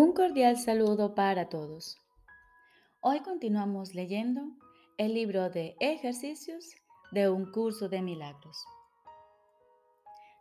Un 0.00 0.12
cordial 0.12 0.56
saludo 0.56 1.16
para 1.16 1.48
todos. 1.48 1.96
Hoy 3.00 3.18
continuamos 3.18 3.96
leyendo 3.96 4.42
el 4.96 5.12
libro 5.12 5.50
de 5.50 5.74
ejercicios 5.80 6.76
de 7.10 7.28
un 7.28 7.50
curso 7.50 7.88
de 7.88 8.00
milagros. 8.00 8.64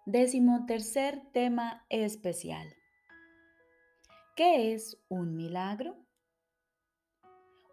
Décimo 0.06 0.68
tercer 0.68 1.24
tema 1.34 1.84
especial. 1.90 2.68
¿Qué 4.36 4.76
es 4.76 5.04
un 5.10 5.36
milagro? 5.36 5.96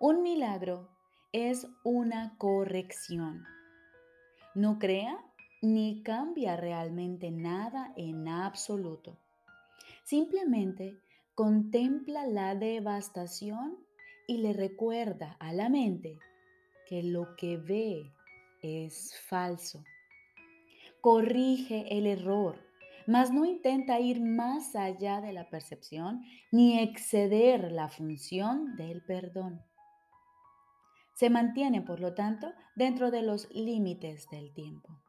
Un 0.00 0.22
milagro 0.22 0.88
es 1.32 1.66
una 1.84 2.38
corrección. 2.38 3.44
No 4.54 4.78
crea 4.78 5.22
ni 5.60 6.02
cambia 6.02 6.56
realmente 6.56 7.30
nada 7.30 7.92
en 7.94 8.26
absoluto. 8.26 9.18
Simplemente 10.04 11.03
contempla 11.34 12.26
la 12.26 12.54
devastación 12.54 13.76
y 14.26 14.38
le 14.38 14.52
recuerda 14.52 15.36
a 15.40 15.52
la 15.52 15.68
mente 15.68 16.18
que 16.86 17.02
lo 17.02 17.34
que 17.36 17.56
ve 17.56 18.12
es 18.62 19.14
falso. 19.26 19.82
Corrige 21.00 21.98
el 21.98 22.06
error, 22.06 22.58
mas 23.06 23.32
no 23.32 23.44
intenta 23.44 23.98
ir 24.00 24.20
más 24.20 24.76
allá 24.76 25.20
de 25.20 25.32
la 25.32 25.50
percepción 25.50 26.22
ni 26.52 26.78
exceder 26.78 27.72
la 27.72 27.88
función 27.88 28.76
del 28.76 29.02
perdón. 29.02 29.60
Se 31.14 31.30
mantiene, 31.30 31.82
por 31.82 32.00
lo 32.00 32.14
tanto, 32.14 32.52
dentro 32.74 33.10
de 33.10 33.22
los 33.22 33.50
límites 33.50 34.28
del 34.30 34.52
tiempo. 34.52 35.00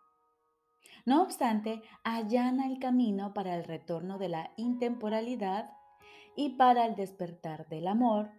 No 1.06 1.22
obstante, 1.22 1.84
allana 2.04 2.68
el 2.68 2.80
camino 2.80 3.34
para 3.34 3.56
el 3.56 3.64
retorno 3.64 4.18
de 4.18 4.30
la 4.30 4.52
intemporalidad 4.58 5.70
y 6.36 6.50
para 6.58 6.86
el 6.86 6.96
despertar 6.96 7.68
del 7.70 7.88
amor, 7.88 8.30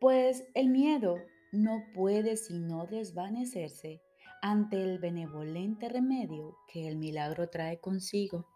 pues 0.00 0.44
el 0.54 0.68
miedo 0.68 1.16
no 1.52 1.84
puede 1.94 2.36
sino 2.36 2.86
desvanecerse 2.86 4.02
ante 4.42 4.82
el 4.82 4.98
benevolente 4.98 5.88
remedio 5.88 6.58
que 6.68 6.86
el 6.88 6.96
milagro 6.96 7.48
trae 7.48 7.80
consigo. 7.80 8.46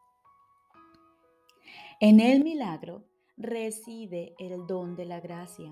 En 2.01 2.21
el 2.21 2.45
milagro 2.45 3.05
reside 3.37 4.35
el 4.39 4.67
don 4.67 4.97
de 4.97 5.07
la 5.07 5.21
gracia, 5.21 5.71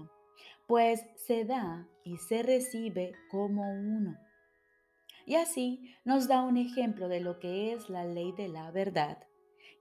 pues 0.66 1.04
se 1.16 1.44
da 1.44 1.88
y 2.04 2.16
se 2.16 2.42
recibe 2.42 3.12
como 3.30 3.70
uno. 3.70 4.16
Y 5.26 5.34
así 5.34 5.94
nos 6.04 6.28
da 6.28 6.42
un 6.42 6.56
ejemplo 6.56 7.08
de 7.08 7.20
lo 7.20 7.38
que 7.40 7.72
es 7.72 7.90
la 7.90 8.04
ley 8.04 8.32
de 8.32 8.48
la 8.48 8.70
verdad, 8.70 9.18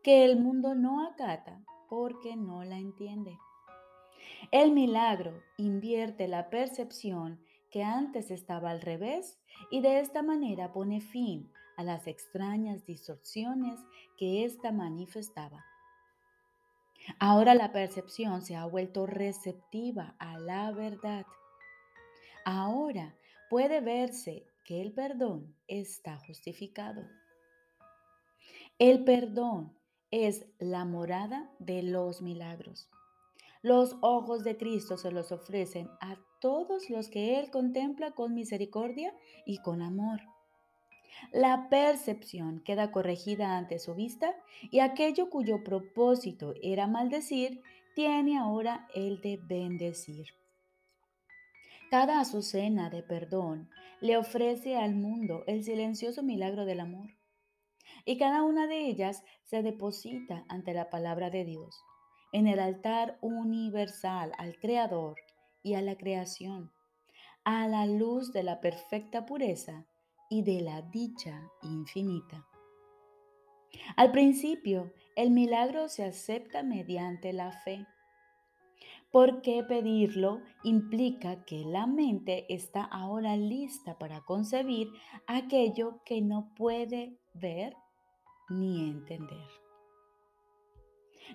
que 0.03 0.25
el 0.25 0.39
mundo 0.39 0.75
no 0.75 1.07
acata 1.07 1.63
porque 1.95 2.35
no 2.35 2.65
la 2.65 2.77
entiende. 2.77 3.39
El 4.51 4.73
milagro 4.73 5.41
invierte 5.55 6.27
la 6.27 6.49
percepción 6.49 7.39
que 7.71 7.85
antes 7.85 8.31
estaba 8.31 8.71
al 8.71 8.81
revés 8.81 9.39
y 9.71 9.79
de 9.79 10.01
esta 10.01 10.21
manera 10.21 10.73
pone 10.73 10.99
fin 10.99 11.49
a 11.77 11.83
las 11.83 12.05
extrañas 12.07 12.85
distorsiones 12.85 13.79
que 14.17 14.43
ésta 14.43 14.73
manifestaba. 14.73 15.63
Ahora 17.17 17.55
la 17.55 17.71
percepción 17.71 18.41
se 18.41 18.57
ha 18.57 18.65
vuelto 18.65 19.05
receptiva 19.05 20.17
a 20.19 20.37
la 20.37 20.73
verdad. 20.73 21.25
Ahora 22.43 23.15
puede 23.49 23.79
verse 23.79 24.45
que 24.65 24.81
el 24.81 24.91
perdón 24.91 25.55
está 25.69 26.17
justificado. 26.17 27.07
El 28.79 29.05
perdón 29.05 29.73
es 30.11 30.45
la 30.59 30.85
morada 30.85 31.49
de 31.59 31.83
los 31.83 32.21
milagros. 32.21 32.89
Los 33.61 33.97
ojos 34.01 34.43
de 34.43 34.57
Cristo 34.57 34.97
se 34.97 35.11
los 35.11 35.31
ofrecen 35.31 35.89
a 35.99 36.17
todos 36.39 36.89
los 36.89 37.09
que 37.09 37.39
Él 37.39 37.49
contempla 37.49 38.11
con 38.11 38.33
misericordia 38.33 39.13
y 39.45 39.57
con 39.57 39.81
amor. 39.81 40.21
La 41.31 41.67
percepción 41.69 42.61
queda 42.63 42.91
corregida 42.91 43.57
ante 43.57 43.79
su 43.79 43.95
vista 43.95 44.35
y 44.69 44.79
aquello 44.79 45.29
cuyo 45.29 45.63
propósito 45.63 46.53
era 46.61 46.87
maldecir 46.87 47.61
tiene 47.95 48.37
ahora 48.37 48.87
el 48.93 49.21
de 49.21 49.39
bendecir. 49.41 50.27
Cada 51.89 52.19
azucena 52.19 52.89
de 52.89 53.01
perdón 53.01 53.69
le 54.01 54.17
ofrece 54.17 54.77
al 54.77 54.93
mundo 54.93 55.43
el 55.47 55.63
silencioso 55.63 56.21
milagro 56.21 56.65
del 56.65 56.81
amor 56.81 57.14
y 58.05 58.17
cada 58.17 58.43
una 58.43 58.67
de 58.67 58.87
ellas 58.87 59.23
se 59.43 59.63
deposita 59.63 60.45
ante 60.47 60.73
la 60.73 60.89
palabra 60.89 61.29
de 61.29 61.43
Dios, 61.43 61.83
en 62.31 62.47
el 62.47 62.59
altar 62.59 63.17
universal 63.21 64.31
al 64.37 64.57
Creador 64.59 65.15
y 65.63 65.73
a 65.73 65.81
la 65.81 65.97
creación, 65.97 66.71
a 67.43 67.67
la 67.67 67.87
luz 67.87 68.31
de 68.31 68.43
la 68.43 68.61
perfecta 68.61 69.25
pureza 69.25 69.85
y 70.29 70.43
de 70.43 70.61
la 70.61 70.83
dicha 70.83 71.49
infinita. 71.63 72.45
Al 73.97 74.11
principio, 74.11 74.93
el 75.15 75.31
milagro 75.31 75.89
se 75.89 76.03
acepta 76.03 76.63
mediante 76.63 77.33
la 77.33 77.51
fe, 77.51 77.85
porque 79.11 79.63
pedirlo 79.63 80.41
implica 80.63 81.45
que 81.45 81.63
la 81.65 81.87
mente 81.87 82.45
está 82.53 82.83
ahora 82.83 83.37
lista 83.37 83.97
para 83.97 84.21
concebir 84.21 84.89
aquello 85.25 86.01
que 86.03 86.21
no 86.21 86.53
puede 86.55 87.17
ver 87.33 87.75
ni 88.49 88.89
entender. 88.89 89.47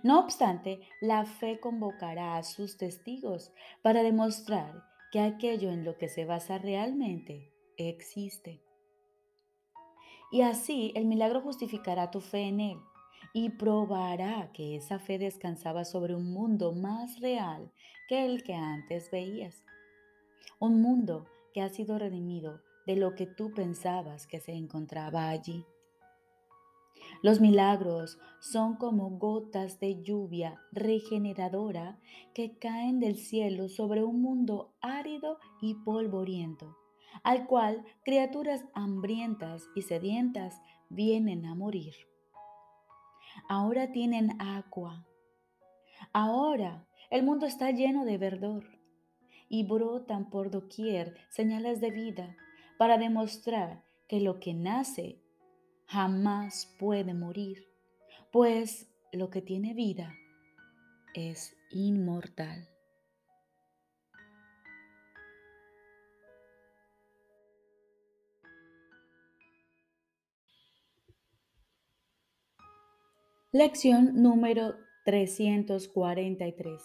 No 0.03 0.21
obstante, 0.21 0.81
la 1.01 1.25
fe 1.25 1.61
convocará 1.61 2.37
a 2.37 2.43
sus 2.43 2.77
testigos 2.77 3.53
para 3.83 4.03
demostrar 4.03 4.85
que 5.11 5.21
aquello 5.21 5.71
en 5.71 5.85
lo 5.85 5.99
que 5.99 6.09
se 6.09 6.25
basa 6.25 6.59
realmente 6.59 7.53
existe. 7.77 8.63
Y 10.31 10.43
así 10.43 10.93
el 10.95 11.07
milagro 11.07 11.41
justificará 11.41 12.11
tu 12.11 12.21
fe 12.21 12.43
en 12.43 12.61
él 12.61 12.79
y 13.33 13.51
probará 13.51 14.51
que 14.53 14.77
esa 14.77 14.99
fe 14.99 15.19
descansaba 15.19 15.85
sobre 15.85 16.15
un 16.15 16.33
mundo 16.33 16.73
más 16.73 17.21
real 17.21 17.73
que 18.09 18.25
el 18.25 18.43
que 18.43 18.55
antes 18.55 19.11
veías. 19.11 19.65
Un 20.59 20.81
mundo 20.81 21.27
que 21.53 21.63
ha 21.63 21.69
sido 21.69 21.99
redimido 21.99 22.61
de 22.87 22.97
lo 22.97 23.15
que 23.15 23.27
tú 23.27 23.53
pensabas 23.53 24.27
que 24.27 24.41
se 24.41 24.53
encontraba 24.53 25.29
allí. 25.29 25.65
Los 27.23 27.39
milagros 27.41 28.19
son 28.41 28.77
como 28.77 29.11
gotas 29.11 29.79
de 29.79 30.03
lluvia 30.03 30.59
regeneradora 30.73 31.99
que 32.35 32.57
caen 32.57 32.99
del 32.99 33.17
cielo 33.17 33.69
sobre 33.69 34.03
un 34.03 34.23
mundo 34.23 34.75
árido 34.81 35.39
y 35.61 35.75
polvoriento, 35.75 36.79
al 37.23 37.47
cual 37.47 37.85
criaturas 38.05 38.65
hambrientas 38.73 39.69
y 39.75 39.83
sedientas 39.83 40.63
vienen 40.89 41.45
a 41.45 41.55
morir. 41.55 41.95
Ahora 43.51 43.93
tienen 43.93 44.41
agua. 44.41 45.07
Ahora 46.15 46.87
el 47.11 47.23
mundo 47.23 47.45
está 47.45 47.71
lleno 47.71 48.07
de 48.07 48.17
verdor 48.17 48.65
y 49.51 49.65
brotan 49.65 50.31
por 50.31 50.51
doquier 50.51 51.17
señales 51.29 51.83
de 51.83 51.91
vida 51.91 52.37
para 52.79 52.97
demostrar 52.97 53.85
que 54.09 54.21
lo 54.21 54.41
que 54.41 54.55
nace 54.55 55.21
jamás 55.91 56.73
puede 56.79 57.15
morir, 57.15 57.67
pues 58.31 58.89
lo 59.13 59.29
que 59.29 59.43
tiene 59.43 59.75
vida 59.75 60.15
es 61.15 61.57
inmortal. 61.73 62.69
Lección 73.51 74.23
número 74.23 74.77
343. 75.07 76.81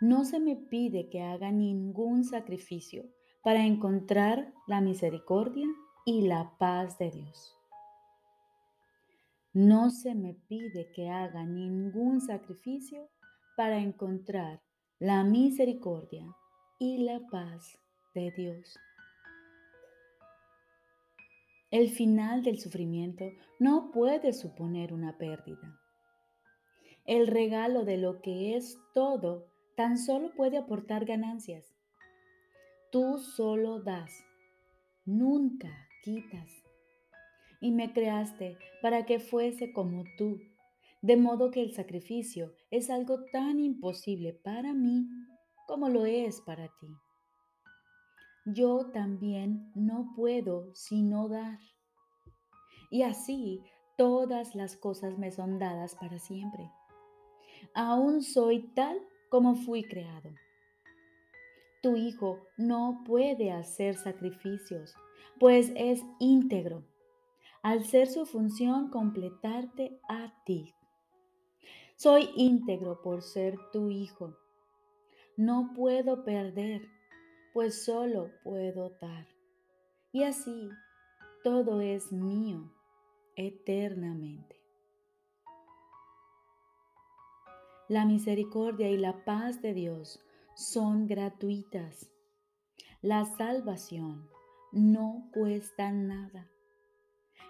No 0.00 0.24
se 0.24 0.40
me 0.40 0.56
pide 0.56 1.08
que 1.08 1.22
haga 1.22 1.52
ningún 1.52 2.24
sacrificio 2.24 3.04
para 3.44 3.64
encontrar 3.64 4.52
la 4.66 4.80
misericordia 4.80 5.68
y 6.04 6.22
la 6.22 6.56
paz 6.58 6.98
de 6.98 7.10
Dios. 7.10 7.56
No 9.52 9.90
se 9.90 10.14
me 10.14 10.34
pide 10.34 10.90
que 10.92 11.10
haga 11.10 11.44
ningún 11.44 12.20
sacrificio 12.20 13.08
para 13.56 13.78
encontrar 13.78 14.60
la 14.98 15.22
misericordia 15.24 16.26
y 16.78 16.98
la 17.04 17.20
paz 17.30 17.78
de 18.14 18.32
Dios. 18.32 18.78
El 21.70 21.90
final 21.90 22.42
del 22.42 22.58
sufrimiento 22.58 23.30
no 23.58 23.90
puede 23.92 24.32
suponer 24.32 24.92
una 24.92 25.16
pérdida. 25.18 25.78
El 27.04 27.26
regalo 27.26 27.84
de 27.84 27.96
lo 27.96 28.20
que 28.20 28.56
es 28.56 28.78
todo 28.94 29.46
tan 29.76 29.98
solo 29.98 30.34
puede 30.34 30.58
aportar 30.58 31.04
ganancias. 31.04 31.74
Tú 32.90 33.18
solo 33.18 33.80
das, 33.80 34.12
nunca 35.04 35.70
Y 37.60 37.70
me 37.70 37.92
creaste 37.92 38.58
para 38.80 39.06
que 39.06 39.20
fuese 39.20 39.72
como 39.72 40.04
tú, 40.18 40.40
De 41.00 41.16
modo 41.16 41.50
que 41.50 41.60
el 41.60 41.72
sacrificio 41.72 42.54
es 42.70 42.88
algo 42.88 43.24
tan 43.32 43.58
imposible 43.58 44.32
para 44.32 44.72
mí 44.72 45.08
como 45.66 45.88
lo 45.88 46.06
es 46.06 46.40
para 46.40 46.68
ti. 46.78 46.86
Yo 48.44 48.90
también 48.92 49.72
no 49.74 50.12
puedo 50.14 50.72
sino 50.74 51.28
dar. 51.28 51.58
Y 52.90 53.02
así 53.02 53.64
todas 53.96 54.54
las 54.54 54.76
cosas 54.76 55.18
me 55.18 55.30
son 55.30 55.58
dadas 55.58 55.94
para 55.94 56.18
siempre. 56.18 56.70
Aún 57.74 58.22
soy 58.22 58.68
tal 58.74 58.98
como 59.30 59.54
fui 59.54 59.84
creado. 59.84 60.30
Tu 61.82 61.96
hijo 61.96 62.38
no 62.56 63.02
puede 63.06 63.50
hacer 63.50 63.96
sacrificios, 63.96 64.94
pues 65.38 65.72
es 65.76 66.02
íntegro, 66.18 66.84
al 67.62 67.84
ser 67.84 68.08
su 68.08 68.26
función 68.26 68.90
completarte 68.90 70.00
a 70.08 70.32
ti. 70.44 70.74
Soy 71.96 72.30
íntegro 72.36 73.00
por 73.02 73.22
ser 73.22 73.56
tu 73.72 73.90
hijo. 73.90 74.36
No 75.36 75.72
puedo 75.74 76.24
perder, 76.24 76.82
pues 77.52 77.84
solo 77.84 78.30
puedo 78.42 78.90
dar. 79.00 79.26
Y 80.10 80.24
así 80.24 80.68
todo 81.44 81.80
es 81.80 82.12
mío 82.12 82.72
eternamente. 83.36 84.60
La 87.88 88.04
misericordia 88.06 88.90
y 88.90 88.96
la 88.96 89.24
paz 89.24 89.60
de 89.60 89.74
Dios 89.74 90.20
son 90.54 91.06
gratuitas. 91.06 92.10
La 93.00 93.24
salvación 93.24 94.31
no 94.72 95.28
cuesta 95.32 95.92
nada. 95.92 96.50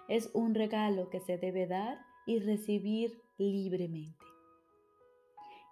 Es 0.07 0.29
un 0.33 0.53
regalo 0.53 1.09
que 1.09 1.21
se 1.21 1.37
debe 1.37 1.67
dar 1.67 1.97
y 2.25 2.39
recibir 2.39 3.21
libremente. 3.37 4.25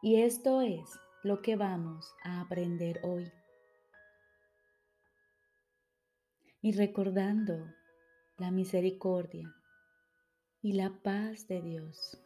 Y 0.02 0.22
esto 0.22 0.62
es 0.62 1.00
lo 1.24 1.42
que 1.42 1.56
vamos 1.56 2.14
a 2.24 2.42
aprender 2.42 3.02
hoy. 3.04 3.32
Y 6.62 6.72
recordando 6.74 7.68
la 8.38 8.52
misericordia 8.52 9.54
y 10.62 10.74
la 10.74 10.92
paz 11.04 11.48
de 11.48 11.62
Dios 11.62 12.22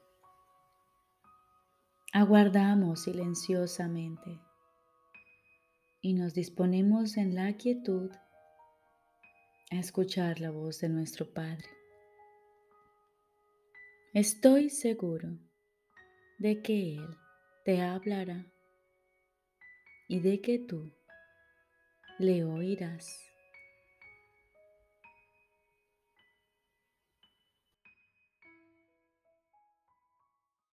aguardamos 2.15 3.03
silenciosamente 3.03 4.39
y 5.99 6.13
nos 6.13 6.33
disponemos 6.33 7.17
en 7.17 7.35
la 7.35 7.57
quietud 7.57 8.09
a 9.71 9.79
escuchar 9.79 10.39
la 10.39 10.51
voz 10.51 10.79
de 10.79 10.89
nuestro 10.89 11.25
Padre. 11.33 11.69
Estoy 14.13 14.69
seguro 14.69 15.37
de 16.37 16.61
que 16.61 16.95
Él 16.95 17.17
te 17.63 17.81
hablará 17.81 18.45
y 20.07 20.19
de 20.19 20.41
que 20.41 20.59
tú 20.59 20.91
le 22.19 22.45
oirás. 22.45 23.34